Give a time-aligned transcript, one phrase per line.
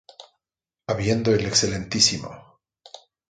[0.87, 2.59] Habiendo el Excmo.